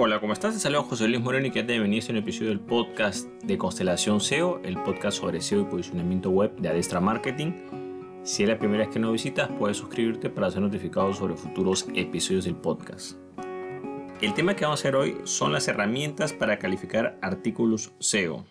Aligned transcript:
Hola, 0.00 0.20
¿cómo 0.20 0.32
estás? 0.32 0.54
Te 0.54 0.60
saludo 0.60 0.84
José 0.84 1.08
Luis 1.08 1.20
Moreno 1.20 1.48
y 1.48 1.50
que 1.50 1.64
te 1.64 1.72
bienvenido 1.72 2.06
a 2.06 2.10
un 2.12 2.18
episodio 2.18 2.50
del 2.50 2.60
podcast 2.60 3.26
de 3.42 3.58
Constelación 3.58 4.20
SEO, 4.20 4.60
el 4.62 4.80
podcast 4.80 5.18
sobre 5.18 5.40
SEO 5.40 5.62
y 5.62 5.64
posicionamiento 5.64 6.30
web 6.30 6.54
de 6.54 6.68
Adestra 6.68 7.00
Marketing. 7.00 7.50
Si 8.22 8.44
es 8.44 8.48
la 8.48 8.60
primera 8.60 8.84
vez 8.84 8.94
que 8.94 9.00
nos 9.00 9.10
visitas, 9.10 9.50
puedes 9.58 9.76
suscribirte 9.76 10.30
para 10.30 10.52
ser 10.52 10.62
notificado 10.62 11.12
sobre 11.12 11.34
futuros 11.34 11.84
episodios 11.96 12.44
del 12.44 12.54
podcast. 12.54 13.16
El 14.22 14.34
tema 14.34 14.54
que 14.54 14.64
vamos 14.64 14.78
a 14.78 14.82
hacer 14.82 14.94
hoy 14.94 15.16
son 15.24 15.52
las 15.52 15.66
herramientas 15.66 16.32
para 16.32 16.60
calificar 16.60 17.18
artículos 17.20 17.90
SEO. 17.98 18.44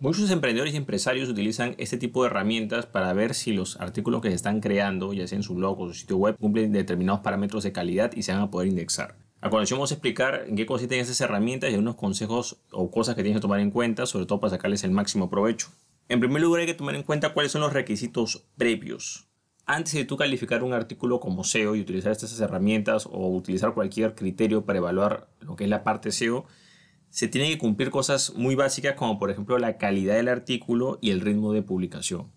Muchos 0.00 0.30
emprendedores 0.30 0.72
y 0.72 0.78
empresarios 0.78 1.28
utilizan 1.28 1.74
este 1.76 1.98
tipo 1.98 2.22
de 2.22 2.30
herramientas 2.30 2.86
para 2.86 3.12
ver 3.12 3.34
si 3.34 3.52
los 3.52 3.78
artículos 3.78 4.22
que 4.22 4.30
se 4.30 4.36
están 4.36 4.60
creando, 4.60 5.12
ya 5.12 5.26
sea 5.26 5.36
en 5.36 5.42
su 5.42 5.54
blog 5.54 5.78
o 5.82 5.88
su 5.88 5.92
sitio 5.92 6.16
web, 6.16 6.38
cumplen 6.40 6.72
determinados 6.72 7.20
parámetros 7.20 7.62
de 7.62 7.72
calidad 7.72 8.10
y 8.16 8.22
se 8.22 8.32
van 8.32 8.40
a 8.40 8.50
poder 8.50 8.68
indexar. 8.68 9.23
A 9.44 9.50
continuación 9.50 9.78
vamos 9.78 9.90
a 9.90 9.96
explicar 9.96 10.46
en 10.48 10.56
qué 10.56 10.64
consisten 10.64 11.00
esas 11.00 11.20
herramientas 11.20 11.70
y 11.70 11.76
unos 11.76 11.96
consejos 11.96 12.56
o 12.70 12.90
cosas 12.90 13.14
que 13.14 13.22
tienes 13.22 13.36
que 13.36 13.42
tomar 13.42 13.60
en 13.60 13.70
cuenta, 13.70 14.06
sobre 14.06 14.24
todo 14.24 14.40
para 14.40 14.52
sacarles 14.52 14.84
el 14.84 14.90
máximo 14.90 15.28
provecho. 15.28 15.68
En 16.08 16.18
primer 16.18 16.40
lugar 16.40 16.62
hay 16.62 16.66
que 16.66 16.72
tomar 16.72 16.94
en 16.94 17.02
cuenta 17.02 17.34
cuáles 17.34 17.52
son 17.52 17.60
los 17.60 17.74
requisitos 17.74 18.46
previos. 18.56 19.28
Antes 19.66 19.92
de 19.92 20.06
tú 20.06 20.16
calificar 20.16 20.62
un 20.62 20.72
artículo 20.72 21.20
como 21.20 21.44
SEO 21.44 21.76
y 21.76 21.82
utilizar 21.82 22.12
estas 22.12 22.40
herramientas 22.40 23.04
o 23.04 23.28
utilizar 23.28 23.74
cualquier 23.74 24.14
criterio 24.14 24.64
para 24.64 24.78
evaluar 24.78 25.28
lo 25.40 25.56
que 25.56 25.64
es 25.64 25.70
la 25.70 25.84
parte 25.84 26.10
SEO, 26.10 26.46
se 27.10 27.28
tienen 27.28 27.50
que 27.50 27.58
cumplir 27.58 27.90
cosas 27.90 28.32
muy 28.34 28.54
básicas 28.54 28.94
como 28.94 29.18
por 29.18 29.30
ejemplo 29.30 29.58
la 29.58 29.76
calidad 29.76 30.14
del 30.14 30.28
artículo 30.28 30.98
y 31.02 31.10
el 31.10 31.20
ritmo 31.20 31.52
de 31.52 31.60
publicación 31.60 32.32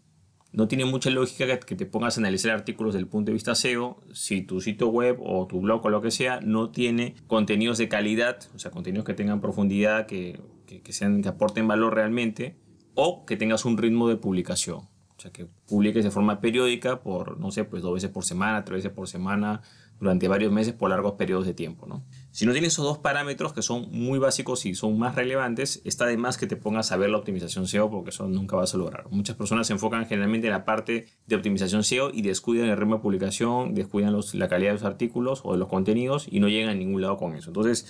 no 0.58 0.68
tiene 0.68 0.86
mucha 0.86 1.12
lógica 1.12 1.60
que 1.60 1.76
te 1.76 1.86
pongas 1.86 2.18
a 2.18 2.22
analizar 2.22 2.50
artículos 2.50 2.96
desde 2.96 3.04
el 3.04 3.08
punto 3.08 3.30
de 3.30 3.34
vista 3.34 3.54
SEO 3.54 4.02
si 4.12 4.42
tu 4.42 4.60
sitio 4.60 4.88
web 4.88 5.20
o 5.22 5.46
tu 5.46 5.62
blog 5.62 5.86
o 5.86 5.90
lo 5.90 6.02
que 6.02 6.10
sea 6.10 6.40
no 6.42 6.72
tiene 6.72 7.14
contenidos 7.28 7.78
de 7.78 7.88
calidad, 7.88 8.40
o 8.56 8.58
sea, 8.58 8.72
contenidos 8.72 9.06
que 9.06 9.14
tengan 9.14 9.40
profundidad, 9.40 10.08
que, 10.08 10.42
sean, 10.90 11.22
que 11.22 11.30
aporten 11.30 11.68
valor 11.68 11.94
realmente, 11.94 12.58
o 12.96 13.24
que 13.28 13.38
tengas 13.38 13.66
un 13.66 13.78
ritmo 13.78 14.10
de 14.10 14.16
publicación. 14.16 14.78
O 14.80 15.20
sea, 15.20 15.32
que 15.32 15.46
publiques 15.68 16.04
de 16.04 16.10
forma 16.10 16.42
periódica 16.42 17.02
por, 17.04 17.40
no 17.40 17.52
sé, 17.52 17.64
pues 17.64 17.84
dos 17.84 17.94
veces 17.94 18.10
por 18.10 18.26
semana, 18.26 18.66
tres 18.66 18.78
veces 18.78 18.92
por 18.94 19.08
semana, 19.08 19.62
durante 20.00 20.28
varios 20.28 20.52
meses 20.52 20.74
por 20.74 20.90
largos 20.90 21.14
periodos 21.14 21.46
de 21.46 21.54
tiempo. 21.54 21.88
¿no? 21.88 22.04
Si 22.32 22.46
no 22.46 22.52
tienes 22.52 22.74
esos 22.74 22.86
dos 22.86 22.98
parámetros 23.00 23.54
que 23.54 23.62
son 23.62 23.88
muy 23.92 24.20
básicos 24.20 24.66
y 24.66 24.76
son 24.76 24.98
más 24.98 25.16
relevantes, 25.16 25.82
está 25.86 26.06
de 26.06 26.18
más 26.18 26.38
que 26.38 26.48
te 26.48 26.56
pongas 26.56 26.92
a 26.92 26.98
ver 26.98 27.10
la 27.10 27.18
optimización 27.18 27.68
SEO 27.68 27.90
porque 27.90 28.12
eso 28.12 28.28
nunca 28.28 28.56
vas 28.56 28.74
a 28.74 28.78
lograr. 28.78 29.10
Muchas 29.10 29.36
personas 29.36 29.68
se 29.68 29.74
enfocan 29.74 30.06
generalmente 30.06 30.48
en 30.48 30.54
la 30.54 30.66
parte 30.66 31.08
de 31.26 31.36
optimización 31.36 31.84
SEO 31.84 32.12
y 32.14 32.22
descuidan 32.22 32.70
el 32.70 32.78
ritmo 32.78 32.96
de 32.96 33.02
publicación, 33.02 33.74
descuidan 33.74 34.16
la 34.34 34.48
calidad 34.48 34.70
de 34.70 34.74
los 34.76 34.84
artículos 34.84 35.42
o 35.44 35.54
de 35.54 35.60
los 35.60 35.68
contenidos 35.68 36.28
y 36.30 36.40
no 36.40 36.48
llegan 36.48 36.70
a 36.70 36.76
ningún 36.76 37.02
lado 37.02 37.18
con 37.18 37.36
eso. 37.36 37.50
Entonces, 37.50 37.88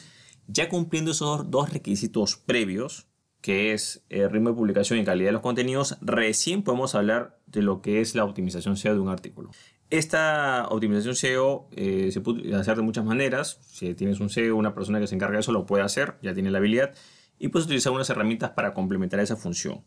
ya 0.47 0.69
cumpliendo 0.69 1.11
esos 1.11 1.51
dos 1.51 1.73
requisitos 1.73 2.37
previos, 2.37 3.07
que 3.41 3.73
es 3.73 4.03
el 4.09 4.29
ritmo 4.29 4.49
de 4.49 4.55
publicación 4.55 4.99
y 4.99 5.03
calidad 5.03 5.29
de 5.29 5.33
los 5.33 5.41
contenidos, 5.41 5.97
recién 6.01 6.63
podemos 6.63 6.95
hablar 6.95 7.39
de 7.45 7.61
lo 7.61 7.81
que 7.81 8.01
es 8.01 8.15
la 8.15 8.25
optimización 8.25 8.77
SEO 8.77 8.93
de 8.93 8.99
un 8.99 9.09
artículo. 9.09 9.51
Esta 9.89 10.67
optimización 10.69 11.15
SEO 11.15 11.69
eh, 11.71 12.09
se 12.11 12.19
puede 12.19 12.53
hacer 12.55 12.75
de 12.75 12.81
muchas 12.81 13.05
maneras. 13.05 13.59
Si 13.61 13.93
tienes 13.93 14.19
un 14.19 14.29
SEO, 14.29 14.57
una 14.57 14.73
persona 14.73 14.99
que 14.99 15.07
se 15.07 15.15
encarga 15.15 15.35
de 15.35 15.39
eso 15.41 15.53
lo 15.53 15.65
puede 15.65 15.83
hacer, 15.83 16.15
ya 16.21 16.33
tiene 16.33 16.51
la 16.51 16.57
habilidad. 16.57 16.93
Y 17.39 17.47
puedes 17.49 17.67
utilizar 17.67 17.93
unas 17.93 18.09
herramientas 18.09 18.51
para 18.51 18.73
complementar 18.73 19.21
esa 19.21 19.37
función. 19.37 19.83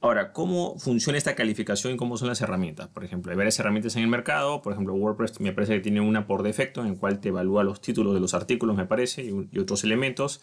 Ahora, 0.00 0.32
¿cómo 0.32 0.78
funciona 0.78 1.16
esta 1.16 1.36
calificación 1.36 1.94
y 1.94 1.96
cómo 1.96 2.16
son 2.16 2.28
las 2.28 2.40
herramientas? 2.40 2.88
Por 2.88 3.04
ejemplo, 3.04 3.30
hay 3.30 3.36
varias 3.36 3.58
herramientas 3.60 3.94
en 3.96 4.02
el 4.02 4.08
mercado. 4.08 4.62
Por 4.62 4.72
ejemplo, 4.72 4.94
WordPress 4.94 5.40
me 5.40 5.52
parece 5.52 5.74
que 5.74 5.80
tiene 5.80 6.00
una 6.00 6.26
por 6.26 6.42
defecto 6.42 6.80
en 6.80 6.88
el 6.88 6.96
cual 6.96 7.20
te 7.20 7.28
evalúa 7.28 7.62
los 7.62 7.80
títulos 7.80 8.14
de 8.14 8.20
los 8.20 8.34
artículos, 8.34 8.76
me 8.76 8.86
parece, 8.86 9.22
y, 9.22 9.48
y 9.52 9.58
otros 9.60 9.84
elementos. 9.84 10.40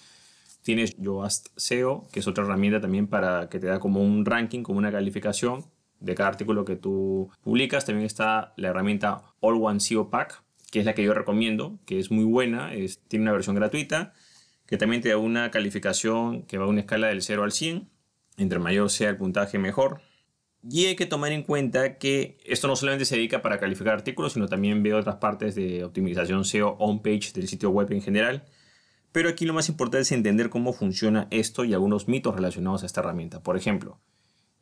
Tienes 0.61 0.95
Yoast 0.97 1.49
SEO, 1.57 2.07
que 2.13 2.21
es 2.21 2.27
otra 2.27 2.45
herramienta 2.45 2.79
también 2.79 3.07
para 3.07 3.49
que 3.49 3.59
te 3.59 3.67
da 3.67 3.79
como 3.79 4.01
un 4.01 4.25
ranking, 4.25 4.63
como 4.63 4.79
una 4.79 4.91
calificación 4.93 5.65
de 6.03 6.15
cada 6.15 6.29
artículo 6.29 6.65
que 6.65 6.75
tú 6.75 7.31
publicas. 7.41 7.85
También 7.85 8.05
está 8.05 8.53
la 8.57 8.69
herramienta 8.69 9.23
All 9.39 9.57
One 9.61 9.79
SEO 9.79 10.09
Pack, 10.09 10.43
que 10.69 10.79
es 10.79 10.85
la 10.85 10.93
que 10.93 11.03
yo 11.03 11.13
recomiendo, 11.13 11.79
que 11.85 11.99
es 11.99 12.11
muy 12.11 12.25
buena, 12.25 12.71
tiene 13.07 13.23
una 13.23 13.31
versión 13.31 13.55
gratuita, 13.55 14.13
que 14.65 14.77
también 14.77 15.01
te 15.01 15.09
da 15.09 15.17
una 15.17 15.49
calificación 15.49 16.43
que 16.43 16.57
va 16.57 16.65
a 16.65 16.67
una 16.67 16.81
escala 16.81 17.07
del 17.07 17.21
0 17.21 17.43
al 17.43 17.51
100. 17.51 17.89
Entre 18.37 18.59
mayor 18.59 18.89
sea 18.89 19.09
el 19.09 19.17
puntaje, 19.17 19.59
mejor. 19.59 20.01
Y 20.67 20.85
hay 20.85 20.95
que 20.95 21.05
tomar 21.05 21.31
en 21.31 21.43
cuenta 21.43 21.97
que 21.97 22.37
esto 22.45 22.67
no 22.67 22.75
solamente 22.75 23.05
se 23.05 23.15
dedica 23.15 23.41
para 23.41 23.59
calificar 23.59 23.93
artículos, 23.93 24.33
sino 24.33 24.47
también 24.47 24.81
ve 24.81 24.93
otras 24.93 25.17
partes 25.17 25.55
de 25.55 25.83
optimización 25.83 26.43
SEO 26.43 26.75
on-page 26.79 27.33
del 27.33 27.47
sitio 27.47 27.69
web 27.69 27.91
en 27.91 28.01
general. 28.01 28.45
Pero 29.11 29.29
aquí 29.29 29.45
lo 29.45 29.53
más 29.53 29.69
importante 29.69 30.01
es 30.01 30.11
entender 30.11 30.49
cómo 30.49 30.73
funciona 30.73 31.27
esto 31.29 31.63
y 31.63 31.73
algunos 31.73 32.07
mitos 32.07 32.33
relacionados 32.33 32.81
a 32.81 32.87
esta 32.87 33.01
herramienta. 33.01 33.43
Por 33.43 33.55
ejemplo, 33.57 33.99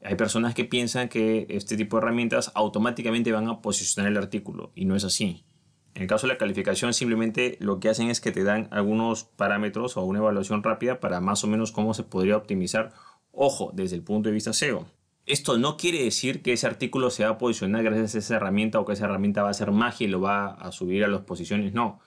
hay 0.04 0.16
personas 0.16 0.56
que 0.56 0.66
piensan 0.66 1.10
que 1.10 1.46
este 1.50 1.78
tipo 1.78 1.98
de 1.98 2.04
herramientas 2.04 2.52
automáticamente 2.56 3.32
van 3.32 3.48
a 3.50 3.62
posicionar 3.62 4.12
el 4.12 4.18
artículo 4.18 4.72
y 4.76 4.86
no 4.86 4.96
es 4.96 5.04
así. 5.04 5.46
En 5.94 6.04
el 6.04 6.08
caso 6.08 6.26
de 6.26 6.34
la 6.34 6.40
calificación 6.40 6.94
simplemente 6.94 7.58
lo 7.60 7.80
que 7.80 7.90
hacen 7.90 8.10
es 8.10 8.22
que 8.22 8.32
te 8.32 8.44
dan 8.44 8.68
algunos 8.72 9.24
parámetros 9.24 9.98
o 9.98 10.04
una 10.04 10.20
evaluación 10.20 10.64
rápida 10.64 11.00
para 11.00 11.20
más 11.20 11.44
o 11.44 11.48
menos 11.48 11.72
cómo 11.72 11.94
se 11.94 12.04
podría 12.04 12.38
optimizar, 12.38 12.94
ojo, 13.32 13.72
desde 13.74 13.98
el 13.98 14.04
punto 14.04 14.30
de 14.30 14.34
vista 14.34 14.54
SEO. 14.54 14.88
Esto 15.26 15.58
no 15.58 15.78
quiere 15.78 16.04
decir 16.04 16.42
que 16.42 16.54
ese 16.54 16.66
artículo 16.66 17.10
se 17.10 17.24
va 17.24 17.32
a 17.32 17.38
posicionar 17.38 17.84
gracias 17.84 18.16
a 18.16 18.18
esa 18.20 18.36
herramienta 18.38 18.80
o 18.80 18.86
que 18.86 18.94
esa 18.94 19.06
herramienta 19.06 19.44
va 19.44 19.50
a 19.50 19.54
ser 19.54 19.72
magia 19.72 20.08
y 20.08 20.10
lo 20.10 20.22
va 20.22 20.54
a 20.54 20.72
subir 20.72 21.04
a 21.04 21.08
las 21.08 21.22
posiciones, 21.22 21.74
no 21.74 22.00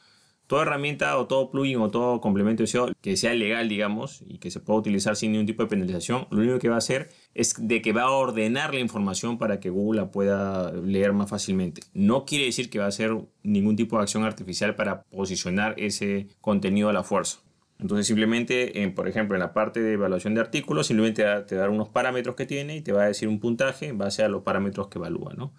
toda 0.46 0.62
herramienta 0.62 1.16
o 1.18 1.26
todo 1.26 1.50
plugin 1.50 1.78
o 1.78 1.90
todo 1.90 2.20
complemento 2.20 2.62
de 2.62 2.66
SEO 2.66 2.92
que 3.00 3.16
sea 3.16 3.34
legal, 3.34 3.68
digamos, 3.68 4.22
y 4.26 4.38
que 4.38 4.50
se 4.50 4.60
pueda 4.60 4.78
utilizar 4.78 5.16
sin 5.16 5.32
ningún 5.32 5.46
tipo 5.46 5.62
de 5.62 5.68
penalización, 5.68 6.26
lo 6.30 6.38
único 6.38 6.58
que 6.58 6.68
va 6.68 6.76
a 6.76 6.78
hacer 6.78 7.08
es 7.34 7.54
de 7.58 7.82
que 7.82 7.92
va 7.92 8.02
a 8.02 8.10
ordenar 8.10 8.74
la 8.74 8.80
información 8.80 9.38
para 9.38 9.60
que 9.60 9.70
Google 9.70 10.02
la 10.02 10.10
pueda 10.10 10.72
leer 10.72 11.12
más 11.12 11.30
fácilmente. 11.30 11.82
No 11.92 12.24
quiere 12.24 12.44
decir 12.44 12.70
que 12.70 12.78
va 12.78 12.86
a 12.86 12.88
hacer 12.88 13.16
ningún 13.42 13.76
tipo 13.76 13.96
de 13.96 14.02
acción 14.02 14.24
artificial 14.24 14.74
para 14.74 15.02
posicionar 15.04 15.74
ese 15.78 16.28
contenido 16.40 16.88
a 16.88 16.92
la 16.92 17.02
fuerza. 17.02 17.40
Entonces 17.80 18.06
simplemente, 18.06 18.92
por 18.94 19.08
ejemplo, 19.08 19.36
en 19.36 19.40
la 19.40 19.52
parte 19.52 19.80
de 19.80 19.94
evaluación 19.94 20.34
de 20.34 20.40
artículos, 20.40 20.86
simplemente 20.86 21.24
te 21.46 21.56
da 21.56 21.68
unos 21.68 21.88
parámetros 21.88 22.36
que 22.36 22.46
tiene 22.46 22.76
y 22.76 22.80
te 22.82 22.92
va 22.92 23.02
a 23.02 23.06
decir 23.06 23.28
un 23.28 23.40
puntaje 23.40 23.88
en 23.88 23.98
base 23.98 24.22
a 24.22 24.28
los 24.28 24.42
parámetros 24.42 24.88
que 24.88 24.98
evalúa, 24.98 25.34
¿no? 25.34 25.52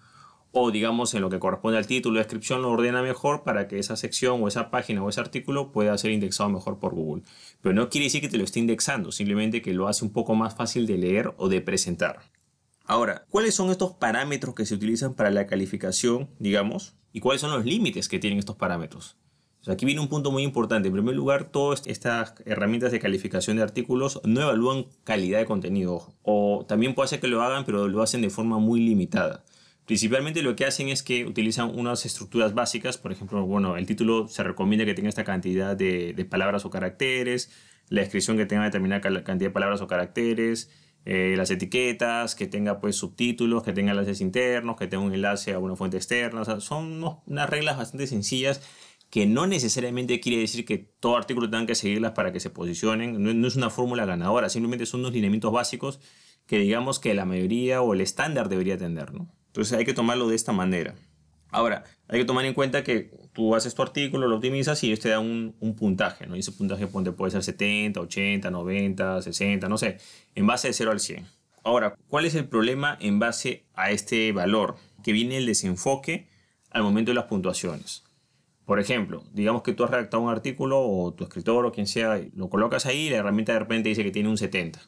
O 0.58 0.70
digamos 0.70 1.12
en 1.12 1.20
lo 1.20 1.28
que 1.28 1.38
corresponde 1.38 1.76
al 1.76 1.86
título 1.86 2.18
descripción 2.18 2.62
lo 2.62 2.70
ordena 2.70 3.02
mejor 3.02 3.44
para 3.44 3.68
que 3.68 3.78
esa 3.78 3.94
sección 3.94 4.42
o 4.42 4.48
esa 4.48 4.70
página 4.70 5.02
o 5.02 5.08
ese 5.10 5.20
artículo 5.20 5.70
pueda 5.70 5.96
ser 5.98 6.12
indexado 6.12 6.48
mejor 6.48 6.78
por 6.78 6.94
Google. 6.94 7.24
Pero 7.60 7.74
no 7.74 7.90
quiere 7.90 8.06
decir 8.06 8.22
que 8.22 8.30
te 8.30 8.38
lo 8.38 8.44
esté 8.44 8.60
indexando, 8.60 9.12
simplemente 9.12 9.60
que 9.60 9.74
lo 9.74 9.86
hace 9.86 10.02
un 10.02 10.12
poco 10.12 10.34
más 10.34 10.54
fácil 10.54 10.86
de 10.86 10.96
leer 10.96 11.34
o 11.36 11.50
de 11.50 11.60
presentar. 11.60 12.20
Ahora, 12.86 13.26
¿cuáles 13.28 13.54
son 13.54 13.70
estos 13.70 13.92
parámetros 13.92 14.54
que 14.54 14.64
se 14.64 14.74
utilizan 14.74 15.12
para 15.12 15.30
la 15.30 15.46
calificación, 15.46 16.30
digamos? 16.38 16.94
¿Y 17.12 17.20
cuáles 17.20 17.42
son 17.42 17.50
los 17.50 17.66
límites 17.66 18.08
que 18.08 18.18
tienen 18.18 18.38
estos 18.38 18.56
parámetros? 18.56 19.18
aquí 19.68 19.84
viene 19.84 20.00
un 20.00 20.08
punto 20.08 20.30
muy 20.30 20.42
importante. 20.42 20.88
En 20.88 20.94
primer 20.94 21.16
lugar, 21.16 21.50
todas 21.50 21.82
estas 21.86 22.34
herramientas 22.46 22.92
de 22.92 23.00
calificación 23.00 23.56
de 23.56 23.64
artículos 23.64 24.20
no 24.24 24.40
evalúan 24.40 24.86
calidad 25.04 25.40
de 25.40 25.44
contenido. 25.44 26.14
O 26.22 26.64
también 26.68 26.94
puede 26.94 27.08
ser 27.08 27.20
que 27.20 27.26
lo 27.26 27.42
hagan, 27.42 27.64
pero 27.64 27.88
lo 27.88 28.00
hacen 28.00 28.22
de 28.22 28.30
forma 28.30 28.58
muy 28.58 28.80
limitada. 28.80 29.44
Principalmente 29.86 30.42
lo 30.42 30.56
que 30.56 30.64
hacen 30.64 30.88
es 30.88 31.04
que 31.04 31.24
utilizan 31.26 31.78
unas 31.78 32.04
estructuras 32.06 32.54
básicas, 32.54 32.98
por 32.98 33.12
ejemplo, 33.12 33.46
bueno, 33.46 33.76
el 33.76 33.86
título 33.86 34.26
se 34.26 34.42
recomienda 34.42 34.84
que 34.84 34.94
tenga 34.94 35.08
esta 35.08 35.22
cantidad 35.22 35.76
de, 35.76 36.26
palabras 36.28 36.64
o 36.64 36.70
caracteres, 36.70 37.52
la 37.88 38.00
descripción 38.00 38.36
que 38.36 38.46
tenga 38.46 38.64
determinada 38.64 39.00
cantidad 39.00 39.48
de 39.48 39.50
palabras 39.50 39.80
o 39.80 39.86
caracteres, 39.86 40.70
eh, 41.04 41.34
las 41.36 41.52
etiquetas, 41.52 42.34
que 42.34 42.48
tenga 42.48 42.80
pues 42.80 42.96
subtítulos, 42.96 43.62
que 43.62 43.72
tenga 43.72 43.92
enlaces 43.92 44.20
internos, 44.20 44.76
que 44.76 44.88
tenga 44.88 45.04
un 45.04 45.14
enlace 45.14 45.52
a 45.52 45.60
una 45.60 45.76
fuente 45.76 45.98
externa, 45.98 46.44
son 46.60 47.04
unas 47.26 47.48
reglas 47.48 47.76
bastante 47.76 48.08
sencillas 48.08 48.60
que 49.08 49.24
no 49.24 49.46
necesariamente 49.46 50.18
quiere 50.18 50.38
decir 50.40 50.64
que 50.64 50.78
todo 50.78 51.16
artículo 51.16 51.48
tenga 51.48 51.66
que 51.66 51.76
seguirlas 51.76 52.10
para 52.10 52.32
que 52.32 52.40
se 52.40 52.50
posicionen, 52.50 53.22
no, 53.22 53.32
no 53.32 53.46
es 53.46 53.54
una 53.54 53.70
fórmula 53.70 54.04
ganadora, 54.04 54.48
simplemente 54.48 54.84
son 54.84 55.00
unos 55.00 55.12
lineamientos 55.12 55.52
básicos 55.52 56.00
que 56.46 56.58
digamos 56.58 56.98
que 56.98 57.14
la 57.14 57.24
mayoría 57.24 57.82
o 57.82 57.94
el 57.94 58.00
estándar 58.00 58.48
debería 58.48 58.76
tener, 58.76 59.12
¿no? 59.14 59.35
Entonces 59.56 59.78
hay 59.78 59.86
que 59.86 59.94
tomarlo 59.94 60.28
de 60.28 60.36
esta 60.36 60.52
manera. 60.52 60.94
Ahora, 61.48 61.84
hay 62.08 62.18
que 62.18 62.26
tomar 62.26 62.44
en 62.44 62.52
cuenta 62.52 62.84
que 62.84 63.10
tú 63.32 63.54
haces 63.54 63.74
tu 63.74 63.80
artículo, 63.80 64.28
lo 64.28 64.36
optimizas 64.36 64.84
y 64.84 64.88
ellos 64.88 65.00
te 65.00 65.08
dan 65.08 65.54
un, 65.58 65.76
puntaje, 65.76 66.26
¿no? 66.26 66.36
Y 66.36 66.40
ese 66.40 66.52
puntaje 66.52 66.86
puede 66.86 67.30
ser 67.30 67.42
70, 67.42 67.98
80, 67.98 68.50
90, 68.50 69.22
60, 69.22 69.66
no 69.70 69.78
sé, 69.78 69.96
en 70.34 70.46
base 70.46 70.68
de 70.68 70.74
0 70.74 70.90
al 70.90 71.00
100. 71.00 71.26
Ahora, 71.64 71.96
¿cuál 72.08 72.26
es 72.26 72.34
el 72.34 72.46
problema 72.46 72.98
en 73.00 73.18
base 73.18 73.64
a 73.72 73.90
este 73.92 74.30
valor? 74.32 74.76
Que 75.02 75.12
viene 75.12 75.38
el 75.38 75.46
desenfoque 75.46 76.28
al 76.70 76.82
momento 76.82 77.12
de 77.12 77.14
las 77.14 77.24
puntuaciones. 77.24 78.04
Por 78.66 78.78
ejemplo, 78.78 79.24
digamos 79.32 79.62
que 79.62 79.72
tú 79.72 79.84
has 79.84 79.90
redactado 79.90 80.22
un 80.22 80.28
artículo 80.28 80.82
o 80.82 81.14
tu 81.14 81.24
escritor 81.24 81.64
o 81.64 81.72
quien 81.72 81.86
sea, 81.86 82.20
lo 82.34 82.50
colocas 82.50 82.84
ahí 82.84 83.06
y 83.06 83.10
la 83.10 83.16
herramienta 83.16 83.54
de 83.54 83.60
repente 83.60 83.88
dice 83.88 84.04
que 84.04 84.10
tiene 84.10 84.28
un 84.28 84.36
70. 84.36 84.82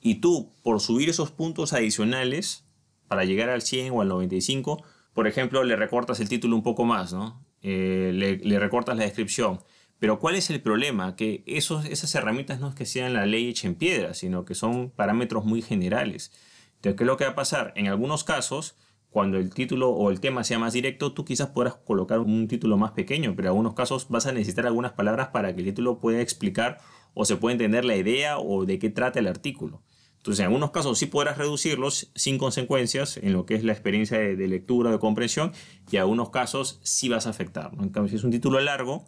Y 0.00 0.16
tú, 0.16 0.52
por 0.64 0.80
subir 0.80 1.08
esos 1.08 1.30
puntos 1.30 1.72
adicionales, 1.72 2.67
para 3.08 3.24
llegar 3.24 3.48
al 3.48 3.62
100 3.62 3.92
o 3.92 4.02
al 4.02 4.08
95, 4.08 4.84
por 5.14 5.26
ejemplo, 5.26 5.64
le 5.64 5.74
recortas 5.76 6.20
el 6.20 6.28
título 6.28 6.54
un 6.54 6.62
poco 6.62 6.84
más, 6.84 7.12
¿no? 7.12 7.44
Eh, 7.62 8.12
le, 8.14 8.58
recortas 8.60 8.96
la 8.96 9.02
descripción, 9.02 9.60
Pero 9.98 10.20
¿cuál 10.20 10.36
es 10.36 10.48
el 10.48 10.60
problema? 10.60 11.16
Que 11.16 11.42
esos, 11.46 11.84
esas 11.86 12.14
herramientas 12.14 12.60
no 12.60 12.68
es 12.68 12.76
que 12.76 12.86
sean 12.86 13.14
la 13.14 13.26
ley 13.26 13.48
hecha 13.48 13.66
en 13.66 13.74
piedra, 13.74 14.14
sino 14.14 14.44
que 14.44 14.54
son 14.54 14.90
parámetros 14.90 15.44
muy 15.44 15.60
generales. 15.60 16.30
Entonces, 16.76 16.96
¿qué 16.96 17.02
es 17.02 17.06
lo 17.08 17.16
que 17.16 17.24
va 17.24 17.32
a 17.32 17.34
pasar? 17.34 17.72
En 17.74 17.88
algunos 17.88 18.22
casos, 18.22 18.76
cuando 19.10 19.38
el 19.38 19.52
título 19.52 19.90
o 19.90 20.10
el 20.10 20.20
tema 20.20 20.44
sea 20.44 20.60
más 20.60 20.72
directo, 20.72 21.12
tú 21.12 21.24
quizás 21.24 21.48
podrás 21.48 21.74
colocar 21.74 22.20
un 22.20 22.46
título 22.46 22.76
más 22.76 22.92
pequeño, 22.92 23.34
pero 23.34 23.46
en 23.46 23.50
algunos 23.50 23.74
casos 23.74 24.08
vas 24.08 24.26
a 24.26 24.32
necesitar 24.32 24.66
algunas 24.66 24.92
palabras 24.92 25.28
para 25.28 25.52
que 25.54 25.62
el 25.62 25.66
título 25.66 25.98
pueda 25.98 26.20
explicar 26.20 26.78
o 27.14 27.24
se 27.24 27.36
pueda 27.36 27.52
entender 27.54 27.84
la 27.84 27.96
idea 27.96 28.38
o 28.38 28.64
de 28.66 28.78
qué 28.78 28.90
trata 28.90 29.18
el 29.18 29.26
artículo. 29.26 29.82
Entonces, 30.28 30.40
en 30.40 30.48
algunos 30.48 30.72
casos 30.72 30.98
sí 30.98 31.06
podrás 31.06 31.38
reducirlos 31.38 32.10
sin 32.14 32.36
consecuencias 32.36 33.16
en 33.16 33.32
lo 33.32 33.46
que 33.46 33.54
es 33.54 33.64
la 33.64 33.72
experiencia 33.72 34.18
de, 34.18 34.46
lectura 34.46 34.90
o 34.90 34.92
de 34.92 34.98
comprensión, 34.98 35.52
y 35.90 35.96
en 35.96 36.02
algunos 36.02 36.28
casos 36.28 36.80
sí 36.82 37.08
vas 37.08 37.26
a 37.26 37.30
afectar. 37.30 37.70
En 37.80 37.88
cambio, 37.88 38.10
si 38.10 38.16
es 38.16 38.24
un 38.24 38.30
título 38.30 38.60
largo 38.60 39.06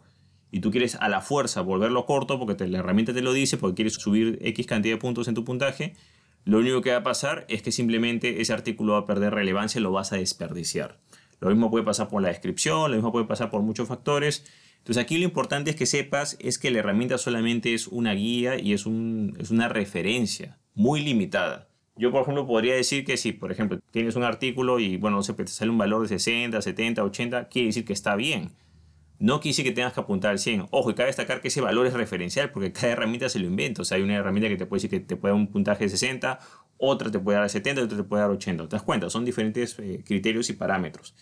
y 0.49 0.61
tú 0.61 0.71
quieres 0.71 0.95
a 0.95 1.09
la 1.09 1.21
fuerza 1.21 1.61
volverlo 1.61 2.07
corto 2.07 2.39
porque 2.39 2.67
la 2.67 2.79
herramienta 2.79 3.13
te 3.13 3.21
lo 3.21 3.33
dice, 3.33 3.57
porque 3.57 3.75
quieres 3.75 3.93
subir 3.93 4.39
X 4.41 4.65
cantidad 4.65 4.95
de 4.95 4.97
puntos 4.99 5.27
en 5.27 5.35
tu 5.35 5.45
puntaje, 5.45 5.93
lo 6.43 6.57
único 6.57 6.81
que 6.81 6.89
va 6.89 6.97
a 6.97 7.03
pasar 7.03 7.45
es 7.49 7.61
que 7.61 7.71
simplemente 7.71 8.41
ese 8.41 8.51
artículo 8.53 8.93
va 8.93 8.99
a 9.01 9.05
perder 9.05 9.35
relevancia 9.35 9.77
y 9.77 9.83
lo 9.83 9.91
vas 9.91 10.13
a 10.13 10.15
desperdiciar. 10.15 10.97
Lo 11.39 11.49
mismo 11.49 11.69
puede 11.69 11.85
pasar 11.85 12.09
por 12.09 12.23
la 12.23 12.29
descripción, 12.29 12.89
lo 12.89 12.97
mismo 12.97 13.11
puede 13.11 13.25
pasar 13.25 13.51
por 13.51 13.61
muchos 13.61 13.87
factores. 13.87 14.43
Entonces 14.79 15.03
aquí 15.03 15.19
lo 15.19 15.25
importante 15.25 15.69
es 15.69 15.75
que 15.75 15.85
sepas 15.85 16.35
es 16.39 16.57
que 16.57 16.71
la 16.71 16.79
herramienta 16.79 17.19
solamente 17.19 17.75
es 17.75 17.85
una 17.87 18.15
guía 18.15 18.59
y 18.59 18.73
es 18.73 18.87
una 18.87 19.69
referencia 19.69 20.57
muy 20.73 21.01
limitada. 21.01 21.67
Yo, 21.95 22.11
por 22.11 22.21
ejemplo, 22.21 22.47
podría 22.47 22.75
decir 22.75 23.05
que 23.05 23.17
si, 23.17 23.31
por 23.33 23.51
ejemplo, 23.51 23.79
tienes 23.91 24.15
un 24.15 24.23
artículo 24.23 24.79
y, 24.79 24.97
bueno, 24.97 25.17
no 25.17 25.23
sé, 25.23 25.33
pues, 25.33 25.47
te 25.47 25.53
sale 25.53 25.71
un 25.71 25.77
valor 25.77 26.01
de 26.01 26.07
60, 26.07 26.61
70, 26.61 27.03
80, 27.03 27.49
quiere 27.49 27.67
decir 27.67 27.85
que 27.85 27.93
está 27.93 28.15
bien. 28.15 28.51
No 29.19 29.39
quiere 29.39 29.51
decir 29.51 29.65
que 29.65 29.71
tengas 29.71 29.93
que 29.93 29.99
apuntar 29.99 30.31
al 30.31 30.39
100. 30.39 30.67
Ojo, 30.71 30.89
y 30.89 30.95
cabe 30.95 31.07
destacar 31.07 31.41
que 31.41 31.49
ese 31.49 31.61
valor 31.61 31.85
es 31.85 31.93
referencial 31.93 32.51
porque 32.51 32.71
cada 32.71 32.93
herramienta 32.93 33.29
se 33.29 33.37
lo 33.37 33.45
inventa. 33.45 33.83
O 33.83 33.85
sea, 33.85 33.97
hay 33.97 34.03
una 34.03 34.15
herramienta 34.15 34.49
que 34.49 34.57
te 34.57 34.65
puede 34.65 34.81
decir 34.81 34.89
que 34.89 35.05
te 35.05 35.15
puede 35.15 35.33
dar 35.33 35.39
un 35.39 35.47
puntaje 35.47 35.83
de 35.83 35.89
60, 35.91 36.39
otra 36.77 37.11
te 37.11 37.19
puede 37.19 37.37
dar 37.37 37.47
70, 37.47 37.83
otra 37.83 37.97
te 37.97 38.03
puede 38.03 38.23
dar 38.23 38.31
80. 38.31 38.63
¿Te 38.67 38.75
das 38.75 38.81
cuenta? 38.81 39.11
Son 39.11 39.23
diferentes 39.23 39.77
eh, 39.77 40.01
criterios 40.03 40.49
y 40.49 40.53
parámetros. 40.53 41.13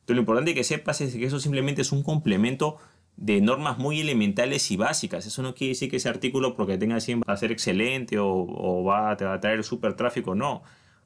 Entonces, 0.00 0.16
lo 0.16 0.20
importante 0.22 0.52
que 0.52 0.64
sepas 0.64 1.00
es 1.00 1.14
que 1.14 1.24
eso 1.24 1.38
simplemente 1.38 1.82
es 1.82 1.92
un 1.92 2.02
complemento 2.02 2.78
de 3.16 3.40
normas 3.40 3.78
muy 3.78 4.00
elementales 4.00 4.70
y 4.70 4.76
básicas. 4.76 5.26
Eso 5.26 5.42
no 5.42 5.54
quiere 5.54 5.70
decir 5.70 5.90
que 5.90 5.96
ese 5.96 6.08
artículo, 6.08 6.56
porque 6.56 6.78
tenga 6.78 7.00
100, 7.00 7.20
va 7.20 7.34
a 7.34 7.36
ser 7.36 7.52
excelente 7.52 8.18
o, 8.18 8.84
va, 8.84 9.16
te 9.16 9.24
va 9.24 9.34
a 9.34 9.40
traer 9.40 9.64
super 9.64 9.94
tráfico. 9.94 10.34
No 10.34 10.62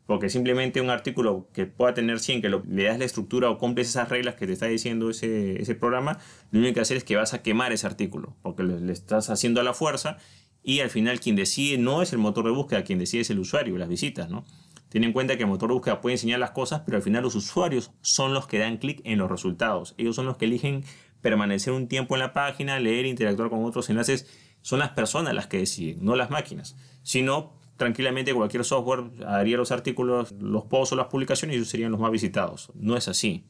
porque 0.08 0.30
simplemente 0.30 0.80
un 0.80 0.88
artículo 0.88 1.50
que 1.52 1.66
pueda 1.66 1.92
tener 1.92 2.18
100, 2.18 2.40
que 2.40 2.48
le 2.48 2.84
das 2.84 2.98
la 2.98 3.04
estructura 3.04 3.50
o 3.50 3.58
cumples 3.58 3.90
esas 3.90 4.08
reglas 4.08 4.36
que 4.36 4.46
te 4.46 4.54
está 4.54 4.64
diciendo 4.64 5.10
ese, 5.10 5.60
ese 5.60 5.74
programa, 5.74 6.18
lo 6.50 6.60
único 6.60 6.76
que 6.76 6.80
hacer 6.80 6.96
es 6.96 7.04
que 7.04 7.14
vas 7.14 7.34
a 7.34 7.42
quemar 7.42 7.72
ese 7.72 7.86
artículo, 7.86 8.34
porque 8.40 8.62
le, 8.62 8.90
estás 8.90 9.28
haciendo 9.28 9.60
a 9.60 9.64
la 9.64 9.74
fuerza 9.74 10.16
y 10.62 10.80
al 10.80 10.88
final 10.88 11.20
quien 11.20 11.36
decide 11.36 11.76
no 11.76 12.00
es 12.00 12.14
el 12.14 12.20
motor 12.20 12.46
de 12.46 12.52
búsqueda, 12.52 12.84
quien 12.84 12.98
decide 12.98 13.20
es 13.20 13.28
el 13.28 13.38
usuario, 13.38 13.76
las 13.76 13.90
visitas, 13.90 14.30
¿no? 14.30 14.46
Ten 14.88 15.04
en 15.04 15.12
cuenta 15.12 15.36
que 15.36 15.42
el 15.42 15.48
motor 15.50 15.68
de 15.68 15.74
búsqueda 15.74 16.00
puede 16.00 16.14
enseñar 16.14 16.38
las 16.38 16.52
cosas, 16.52 16.80
pero 16.86 16.96
al 16.96 17.02
final 17.02 17.22
los 17.22 17.34
usuarios 17.34 17.90
son 18.00 18.32
los 18.32 18.46
que 18.46 18.58
dan 18.58 18.78
clic 18.78 19.02
en 19.04 19.18
los 19.18 19.30
resultados. 19.30 19.94
Ellos 19.98 20.16
son 20.16 20.24
los 20.24 20.38
que 20.38 20.46
eligen 20.46 20.84
permanecer 21.20 21.72
un 21.72 21.88
tiempo 21.88 22.14
en 22.14 22.20
la 22.20 22.32
página, 22.32 22.78
leer, 22.78 23.06
interactuar 23.06 23.50
con 23.50 23.64
otros 23.64 23.88
enlaces. 23.90 24.26
Son 24.62 24.78
las 24.78 24.90
personas 24.90 25.34
las 25.34 25.46
que 25.46 25.58
deciden, 25.58 26.04
no 26.04 26.16
las 26.16 26.30
máquinas. 26.30 26.76
Si 27.02 27.22
no, 27.22 27.54
tranquilamente 27.76 28.34
cualquier 28.34 28.64
software 28.64 29.04
haría 29.26 29.56
los 29.56 29.72
artículos, 29.72 30.32
los 30.32 30.64
posts 30.64 30.92
o 30.92 30.96
las 30.96 31.06
publicaciones 31.06 31.54
y 31.54 31.58
ellos 31.58 31.68
serían 31.68 31.92
los 31.92 32.00
más 32.00 32.10
visitados. 32.10 32.70
No 32.74 32.96
es 32.96 33.08
así. 33.08 33.44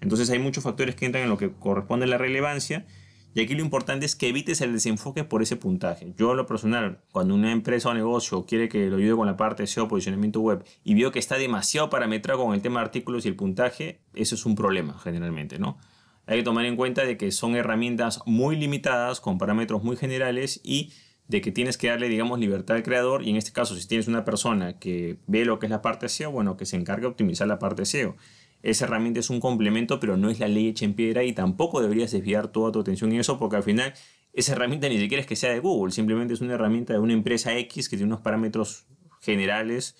Entonces 0.00 0.28
hay 0.30 0.38
muchos 0.38 0.64
factores 0.64 0.94
que 0.94 1.06
entran 1.06 1.24
en 1.24 1.30
lo 1.30 1.38
que 1.38 1.52
corresponde 1.52 2.04
a 2.04 2.08
la 2.08 2.18
relevancia 2.18 2.86
y 3.34 3.40
aquí 3.40 3.54
lo 3.54 3.62
importante 3.62 4.06
es 4.06 4.14
que 4.14 4.28
evites 4.28 4.60
el 4.60 4.72
desenfoque 4.72 5.24
por 5.24 5.42
ese 5.42 5.56
puntaje. 5.56 6.14
Yo 6.16 6.30
a 6.30 6.34
lo 6.36 6.46
personal, 6.46 7.00
cuando 7.10 7.34
una 7.34 7.50
empresa 7.50 7.88
o 7.88 7.94
negocio 7.94 8.46
quiere 8.46 8.68
que 8.68 8.86
lo 8.86 8.96
ayude 8.96 9.16
con 9.16 9.26
la 9.26 9.36
parte 9.36 9.64
de 9.64 9.66
SEO, 9.66 9.88
posicionamiento 9.88 10.40
web, 10.40 10.64
y 10.84 10.94
veo 10.94 11.10
que 11.10 11.18
está 11.18 11.36
demasiado 11.36 11.90
parametrado 11.90 12.44
con 12.44 12.54
el 12.54 12.62
tema 12.62 12.78
de 12.78 12.86
artículos 12.86 13.24
y 13.24 13.28
el 13.28 13.34
puntaje, 13.34 14.00
eso 14.14 14.36
es 14.36 14.46
un 14.46 14.54
problema 14.54 14.96
generalmente, 15.00 15.58
¿no? 15.58 15.78
Hay 16.26 16.38
que 16.38 16.44
tomar 16.44 16.64
en 16.64 16.76
cuenta 16.76 17.04
de 17.04 17.16
que 17.16 17.30
son 17.32 17.54
herramientas 17.54 18.20
muy 18.26 18.56
limitadas, 18.56 19.20
con 19.20 19.38
parámetros 19.38 19.82
muy 19.82 19.96
generales 19.96 20.60
y 20.64 20.92
de 21.28 21.40
que 21.40 21.52
tienes 21.52 21.78
que 21.78 21.88
darle, 21.88 22.08
digamos, 22.08 22.38
libertad 22.38 22.76
al 22.76 22.82
creador 22.82 23.22
y 23.22 23.30
en 23.30 23.36
este 23.36 23.52
caso, 23.52 23.74
si 23.74 23.86
tienes 23.86 24.08
una 24.08 24.24
persona 24.24 24.78
que 24.78 25.18
ve 25.26 25.44
lo 25.44 25.58
que 25.58 25.66
es 25.66 25.70
la 25.70 25.82
parte 25.82 26.08
SEO, 26.08 26.30
bueno, 26.30 26.56
que 26.56 26.66
se 26.66 26.76
encargue 26.76 27.02
de 27.02 27.08
optimizar 27.08 27.46
la 27.46 27.58
parte 27.58 27.84
SEO. 27.84 28.16
Esa 28.62 28.86
herramienta 28.86 29.20
es 29.20 29.28
un 29.28 29.40
complemento, 29.40 30.00
pero 30.00 30.16
no 30.16 30.30
es 30.30 30.40
la 30.40 30.48
ley 30.48 30.68
hecha 30.68 30.84
en 30.84 30.94
piedra 30.94 31.22
y 31.24 31.32
tampoco 31.32 31.82
deberías 31.82 32.12
desviar 32.12 32.48
toda 32.48 32.72
tu 32.72 32.80
atención 32.80 33.12
en 33.12 33.20
eso 33.20 33.38
porque 33.38 33.56
al 33.56 33.62
final 33.62 33.92
esa 34.32 34.52
herramienta 34.52 34.88
ni 34.88 34.98
siquiera 34.98 35.20
es 35.20 35.26
que 35.26 35.36
sea 35.36 35.50
de 35.50 35.60
Google, 35.60 35.92
simplemente 35.92 36.34
es 36.34 36.40
una 36.40 36.54
herramienta 36.54 36.94
de 36.94 36.98
una 36.98 37.12
empresa 37.12 37.56
X 37.56 37.88
que 37.88 37.96
tiene 37.96 38.12
unos 38.12 38.22
parámetros 38.22 38.86
generales 39.20 39.96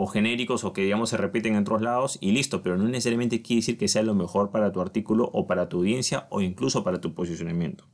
o 0.00 0.06
genéricos 0.06 0.62
o 0.62 0.72
que 0.72 0.82
digamos 0.82 1.10
se 1.10 1.16
repiten 1.16 1.54
en 1.54 1.62
otros 1.62 1.82
lados 1.82 2.18
y 2.20 2.30
listo, 2.30 2.62
pero 2.62 2.76
no 2.76 2.84
necesariamente 2.84 3.42
quiere 3.42 3.58
decir 3.58 3.76
que 3.76 3.88
sea 3.88 4.04
lo 4.04 4.14
mejor 4.14 4.52
para 4.52 4.70
tu 4.70 4.80
artículo 4.80 5.28
o 5.32 5.48
para 5.48 5.68
tu 5.68 5.78
audiencia 5.78 6.28
o 6.30 6.40
incluso 6.40 6.84
para 6.84 7.00
tu 7.00 7.14
posicionamiento. 7.14 7.84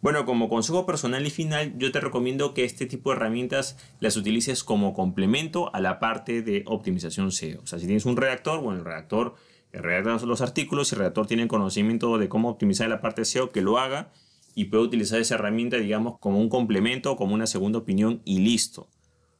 Bueno, 0.00 0.26
como 0.26 0.48
consejo 0.48 0.84
personal 0.84 1.24
y 1.24 1.30
final, 1.30 1.78
yo 1.78 1.92
te 1.92 2.00
recomiendo 2.00 2.54
que 2.54 2.64
este 2.64 2.86
tipo 2.86 3.10
de 3.10 3.16
herramientas 3.16 3.78
las 4.00 4.16
utilices 4.16 4.64
como 4.64 4.94
complemento 4.94 5.72
a 5.72 5.80
la 5.80 6.00
parte 6.00 6.42
de 6.42 6.64
optimización 6.66 7.30
SEO. 7.30 7.62
O 7.62 7.66
sea, 7.68 7.78
si 7.78 7.86
tienes 7.86 8.04
un 8.04 8.16
redactor, 8.16 8.60
bueno, 8.60 8.80
el 8.80 8.84
redactor 8.84 9.36
redacta 9.72 10.26
los 10.26 10.40
artículos 10.40 10.90
y 10.90 10.96
el 10.96 10.98
redactor 10.98 11.28
tiene 11.28 11.46
conocimiento 11.46 12.18
de 12.18 12.28
cómo 12.28 12.48
optimizar 12.48 12.88
la 12.88 13.00
parte 13.00 13.24
SEO, 13.24 13.50
que 13.50 13.62
lo 13.62 13.78
haga 13.78 14.10
y 14.56 14.64
puede 14.64 14.82
utilizar 14.82 15.20
esa 15.20 15.36
herramienta, 15.36 15.76
digamos, 15.76 16.18
como 16.18 16.40
un 16.40 16.48
complemento, 16.48 17.14
como 17.14 17.34
una 17.34 17.46
segunda 17.46 17.78
opinión 17.78 18.22
y 18.24 18.40
listo. 18.40 18.88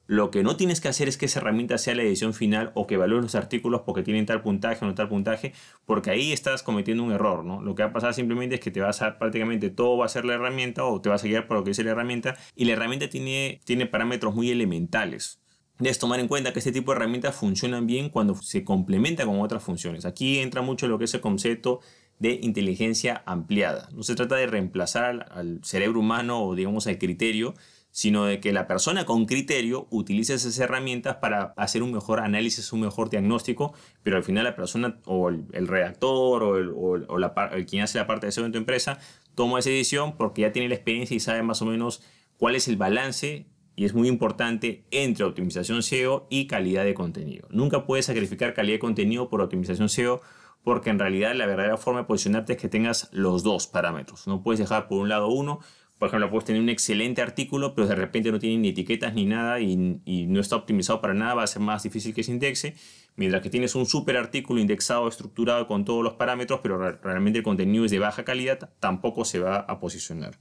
Lo 0.09 0.31
que 0.31 0.43
no 0.43 0.57
tienes 0.57 0.81
que 0.81 0.89
hacer 0.89 1.07
es 1.07 1.19
que 1.19 1.27
esa 1.27 1.41
herramienta 1.41 1.77
sea 1.77 1.95
la 1.95 2.03
edición 2.03 2.33
final 2.33 2.73
o 2.75 2.87
que 2.87 2.95
evalúes 2.95 3.23
los 3.23 3.35
artículos 3.35 3.83
porque 3.85 4.03
tienen 4.03 4.25
tal 4.25 4.41
puntaje 4.41 4.83
o 4.83 4.89
no 4.89 4.95
tal 4.95 5.11
puntaje, 5.11 5.53
porque 5.85 6.11
ahí 6.11 6.33
estás 6.33 6.63
cometiendo 6.63 7.05
un 7.05 7.13
error, 7.13 7.45
¿no? 7.45 7.61
Lo 7.61 7.75
que 7.75 7.83
va 7.83 7.91
a 7.91 7.93
pasar 7.93 8.15
simplemente 8.15 8.55
es 8.55 8.63
que 8.63 8.71
te 8.71 8.81
vas 8.81 9.03
a 9.03 9.19
prácticamente 9.19 9.69
todo 9.69 9.99
va 9.99 10.07
a 10.07 10.09
ser 10.09 10.25
la 10.25 10.33
herramienta 10.33 10.83
o 10.87 10.99
te 11.03 11.11
vas 11.11 11.23
a 11.23 11.27
guiar 11.27 11.47
por 11.47 11.59
lo 11.59 11.63
que 11.63 11.71
dice 11.71 11.85
la 11.85 11.91
herramienta 11.91 12.39
y 12.57 12.65
la 12.65 12.73
herramienta 12.73 13.11
tiene, 13.11 13.61
tiene 13.65 13.85
parámetros 13.85 14.35
muy 14.35 14.51
elementales. 14.51 15.43
Debes 15.79 15.99
tomar 15.99 16.21
en 16.21 16.27
cuenta 16.27 16.55
que 16.55 16.61
este 16.61 16.73
tipo 16.73 16.91
de 16.91 16.97
herramientas 16.97 17.37
funcionan 17.37 17.87
bien 17.87 18.09
cuando 18.09 18.35
se 18.35 18.65
complementa 18.65 19.27
con 19.27 19.43
otras 19.43 19.63
funciones. 19.63 20.07
Aquí 20.07 20.39
entra 20.39 20.63
mucho 20.63 20.89
lo 20.89 20.99
que 20.99 21.05
es 21.05 21.13
el 21.13 21.21
concepto 21.21 21.81
de 22.19 22.41
inteligencia 22.43 23.23
ampliada. 23.27 23.89
No 23.93 24.03
se 24.03 24.15
trata 24.15 24.37
de 24.37 24.47
reemplazar 24.47 25.27
al, 25.31 25.61
cerebro 25.63 26.01
humano 26.01 26.43
o 26.43 26.55
digamos 26.55 26.87
al 26.87 26.99
criterio, 26.99 27.55
sino 27.99 28.27
de 28.27 28.39
que 28.39 28.53
la 28.53 28.69
persona 28.69 29.05
con 29.05 29.27
criterio 29.27 29.89
utilice 29.91 30.35
esas 30.35 30.57
herramientas 30.61 31.17
para 31.17 31.53
hacer 31.57 31.83
un 31.83 31.91
mejor 31.91 32.21
análisis, 32.21 32.73
un 32.73 32.83
mejor 32.83 33.11
diagnóstico, 33.11 33.75
pero 34.05 34.17
al 34.17 34.23
final 34.23 34.45
la 34.45 34.55
persona 34.55 35.01
o 35.05 35.31
el, 35.31 35.67
redactor 35.67 36.45
o, 36.45 36.59
el, 36.59 36.71
o, 36.77 36.95
el, 36.95 37.67
quien 37.67 37.83
hace 37.83 37.99
la 37.99 38.07
parte 38.07 38.27
de 38.27 38.31
SEO 38.31 38.47
en 38.47 38.53
tu 38.53 38.59
empresa 38.59 39.01
toma 39.35 39.59
esa 39.59 39.71
decisión 39.71 40.17
porque 40.17 40.43
ya 40.43 40.53
tiene 40.53 40.69
la 40.69 40.77
experiencia 40.77 41.17
y 41.17 41.19
sabe 41.19 41.43
más 41.43 41.61
o 41.61 41.67
menos 41.67 42.01
cuál 42.37 42.55
es 42.55 42.69
el 42.69 42.77
balance 42.77 43.49
y 43.75 43.85
es 43.85 43.95
muy 43.95 44.07
importante 44.07 44.85
entre 44.93 45.25
optimización 45.25 45.83
SEO 45.83 46.29
y 46.31 46.47
calidad 46.47 46.85
de 46.85 46.95
contenido. 46.95 47.49
Nunca 47.51 47.85
puedes 47.85 48.07
sacrificar 48.07 48.55
calidad 48.55 48.77
de 48.77 48.79
contenido 48.79 49.29
por 49.29 49.41
optimización 49.41 49.89
SEO 49.89 50.21
porque 50.63 50.91
en 50.91 51.01
realidad 51.01 51.35
la 51.35 51.47
verdadera 51.47 51.77
forma 51.77 52.03
de 52.03 52.07
posicionarte 52.07 52.53
es 52.53 52.61
que 52.61 52.69
tengas 52.69 53.09
los 53.11 53.43
dos 53.43 53.67
parámetros. 53.67 54.29
No 54.29 54.45
puedes 54.45 54.61
dejar 54.61 54.87
por 54.87 54.99
un 54.99 55.09
lado 55.09 55.27
uno 55.27 55.59
por 55.99 56.09
ejemplo, 56.09 56.31
puedes 56.31 56.45
tener 56.45 56.63
un 56.63 56.69
excelente 56.69 57.23
artículo, 57.23 57.75
pero 57.75 57.89
de 57.89 57.97
repente 57.97 58.31
no 58.31 58.39
tiene 58.39 58.59
ni 58.59 58.69
etiquetas 58.69 59.15
ni 59.15 59.25
nada 59.25 59.61
y, 59.61 59.77
no 59.77 60.41
está 60.41 60.55
optimizado 60.55 61.01
para 61.01 61.13
nada, 61.13 61.35
va 61.35 61.43
a 61.43 61.47
ser 61.47 61.61
más 61.61 61.83
difícil 61.83 62.15
que 62.15 62.23
se 62.23 62.31
indexe. 62.31 62.75
Mientras 63.17 63.43
que 63.43 63.51
tienes 63.51 63.75
un 63.75 63.85
super 63.85 64.17
artículo 64.17 64.61
indexado, 64.61 65.09
estructurado 65.09 65.67
con 65.67 65.85
todos 65.85 66.05
los 66.05 66.15
parámetros, 66.15 66.61
pero 66.63 66.79
realmente 66.79 67.41
el 67.41 67.45
contenido 67.45 67.85
es 67.85 67.91
de 67.91 67.99
baja 67.99 68.25
calidad, 68.25 68.71
tampoco 68.79 69.25
se 69.25 69.41
va 69.41 69.57
a 69.57 69.81
posicionar. 69.81 70.39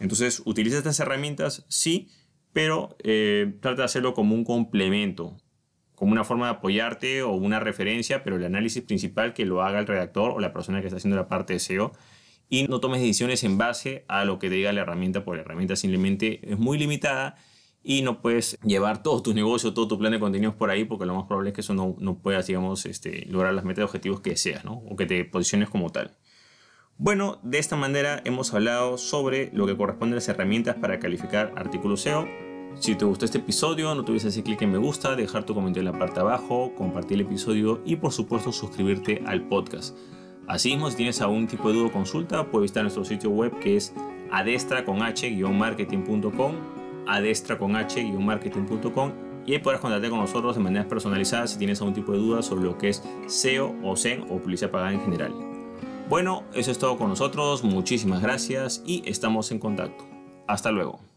Entonces, 0.00 0.40
utiliza 0.46 0.78
estas 0.78 0.98
herramientas, 1.00 1.66
sí, 1.68 2.08
pero 2.54 2.96
eh, 3.04 3.54
trata 3.60 3.82
de 3.82 3.84
hacerlo 3.84 4.14
como 4.14 4.34
un 4.34 4.44
complemento, 4.44 5.36
como 5.94 6.12
una 6.12 6.24
forma 6.24 6.46
de 6.46 6.52
apoyarte 6.52 7.22
o 7.22 7.32
una 7.32 7.60
referencia, 7.60 8.24
pero 8.24 8.36
el 8.36 8.44
análisis 8.44 8.82
principal 8.82 9.34
que 9.34 9.44
lo 9.44 9.62
haga 9.62 9.80
el 9.80 9.86
redactor 9.86 10.30
o 10.30 10.40
la 10.40 10.54
persona 10.54 10.80
que 10.80 10.86
está 10.86 10.96
haciendo 10.96 11.16
la 11.16 11.28
parte 11.28 11.52
de 11.52 11.58
SEO 11.58 11.92
y 12.48 12.68
no 12.68 12.80
tomes 12.80 13.00
decisiones 13.00 13.44
en 13.44 13.58
base 13.58 14.04
a 14.08 14.24
lo 14.24 14.38
que 14.38 14.48
te 14.48 14.56
diga 14.56 14.72
la 14.72 14.82
herramienta, 14.82 15.24
porque 15.24 15.38
la 15.38 15.42
herramienta 15.42 15.76
simplemente 15.76 16.40
es 16.42 16.58
muy 16.58 16.78
limitada 16.78 17.36
y 17.82 18.02
no 18.02 18.22
puedes 18.22 18.58
llevar 18.62 19.02
todo 19.02 19.22
tu 19.22 19.34
negocio, 19.34 19.74
todo 19.74 19.86
tu 19.86 19.98
plan 19.98 20.12
de 20.12 20.18
contenidos 20.18 20.54
por 20.54 20.70
ahí, 20.70 20.84
porque 20.84 21.04
lo 21.04 21.14
más 21.14 21.26
probable 21.26 21.50
es 21.50 21.54
que 21.54 21.60
eso 21.60 21.74
no, 21.74 21.96
no 21.98 22.18
puedas, 22.18 22.46
digamos, 22.46 22.86
este, 22.86 23.26
lograr 23.26 23.52
las 23.52 23.64
metas 23.64 23.78
de 23.78 23.84
objetivos 23.84 24.20
que 24.20 24.30
deseas, 24.30 24.64
¿no? 24.64 24.82
O 24.88 24.96
que 24.96 25.04
te 25.04 25.24
posiciones 25.26 25.68
como 25.68 25.90
tal. 25.90 26.16
Bueno, 26.96 27.40
de 27.42 27.58
esta 27.58 27.76
manera 27.76 28.22
hemos 28.24 28.54
hablado 28.54 28.98
sobre 28.98 29.50
lo 29.52 29.66
que 29.66 29.76
corresponde 29.76 30.14
a 30.14 30.16
las 30.16 30.28
herramientas 30.28 30.76
para 30.76 30.98
calificar 30.98 31.52
artículos 31.56 32.00
SEO. 32.00 32.26
Si 32.80 32.94
te 32.94 33.04
gustó 33.04 33.24
este 33.24 33.38
episodio, 33.38 33.94
no 33.94 34.04
te 34.04 34.12
olvides 34.12 34.26
hacer 34.26 34.44
clic 34.44 34.62
en 34.62 34.72
me 34.72 34.78
gusta, 34.78 35.14
dejar 35.14 35.44
tu 35.44 35.54
comentario 35.54 35.88
en 35.88 35.92
la 35.92 35.98
parte 35.98 36.20
abajo, 36.20 36.72
compartir 36.76 37.20
el 37.20 37.26
episodio 37.26 37.82
y 37.84 37.96
por 37.96 38.12
supuesto 38.12 38.50
suscribirte 38.52 39.22
al 39.26 39.46
podcast. 39.48 39.96
Asimismo, 40.46 40.90
si 40.90 40.96
tienes 40.96 41.20
algún 41.20 41.46
tipo 41.46 41.68
de 41.68 41.74
duda 41.76 41.86
o 41.88 41.92
consulta, 41.92 42.50
puedes 42.50 42.64
visitar 42.64 42.82
nuestro 42.82 43.04
sitio 43.04 43.30
web 43.30 43.58
que 43.60 43.76
es 43.76 43.94
adestra 44.30 44.84
con 44.84 45.02
h-marketing.com, 45.02 46.54
adestra 47.06 47.58
con 47.58 47.76
h-marketing.com 47.76 49.12
y 49.46 49.52
ahí 49.52 49.58
podrás 49.58 49.80
contactar 49.80 50.10
con 50.10 50.20
nosotros 50.20 50.56
de 50.56 50.62
manera 50.62 50.88
personalizada 50.88 51.46
si 51.46 51.58
tienes 51.58 51.80
algún 51.80 51.94
tipo 51.94 52.12
de 52.12 52.18
dudas 52.18 52.46
sobre 52.46 52.64
lo 52.64 52.78
que 52.78 52.88
es 52.88 53.02
SEO 53.26 53.74
o 53.82 53.96
SEM 53.96 54.24
o 54.30 54.38
publicidad 54.38 54.70
pagada 54.70 54.92
en 54.92 55.00
general. 55.00 55.32
Bueno, 56.08 56.44
eso 56.52 56.70
es 56.70 56.78
todo 56.78 56.98
con 56.98 57.08
nosotros, 57.08 57.64
muchísimas 57.64 58.20
gracias 58.20 58.82
y 58.84 59.02
estamos 59.06 59.50
en 59.52 59.58
contacto. 59.58 60.04
Hasta 60.46 60.70
luego. 60.70 61.13